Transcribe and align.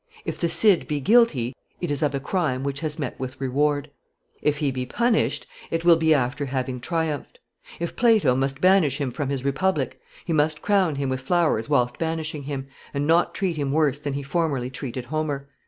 If 0.25 0.39
the 0.39 0.49
Cid 0.49 0.87
be 0.87 0.99
guilty, 0.99 1.53
it 1.79 1.91
is 1.91 2.01
of 2.01 2.15
a 2.15 2.19
crime 2.19 2.63
which 2.63 2.79
has 2.79 2.97
met 2.97 3.19
with 3.19 3.39
reward; 3.39 3.91
if 4.41 4.57
he 4.57 4.71
be 4.71 4.83
punished, 4.83 5.45
it 5.69 5.85
will 5.85 5.95
be 5.95 6.11
after 6.11 6.47
having 6.47 6.79
triumphed; 6.79 7.37
if 7.79 7.95
Plato 7.95 8.33
must 8.33 8.59
banish 8.59 8.99
him 8.99 9.11
from 9.11 9.29
his 9.29 9.45
republic, 9.45 10.01
he 10.25 10.33
must 10.33 10.63
crown 10.63 10.95
him 10.95 11.09
with 11.09 11.21
flowers 11.21 11.69
whilst 11.69 11.99
banishing 11.99 12.41
him, 12.41 12.65
and 12.95 13.05
not 13.05 13.35
treat 13.35 13.57
him 13.57 13.71
worse 13.71 13.99
than 13.99 14.13
he 14.13 14.23
formerly 14.23 14.71
treated 14.71 15.05
Homer." 15.05 15.47